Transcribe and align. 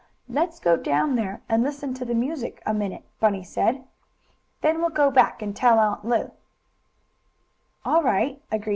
"Let's 0.27 0.59
go 0.59 0.77
down 0.77 1.15
there 1.15 1.41
and 1.47 1.61
listen 1.61 1.93
to 1.93 2.05
the 2.05 2.15
music 2.15 2.63
a 2.65 2.73
minute," 2.73 3.03
Bunny 3.19 3.43
said. 3.43 3.83
"Then 4.61 4.79
we'll 4.79 4.89
go 4.89 5.11
back 5.11 5.43
and 5.43 5.55
tell 5.55 5.77
Aunt 5.77 6.03
Lu." 6.03 6.31